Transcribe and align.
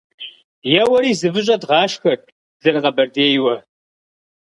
-Еуэри, 0.79 1.11
зы 1.19 1.27
выщӀэ 1.33 1.55
дгъашхэрт 1.61 2.23
зэрыкъэбэрдейуэ. 2.61 3.55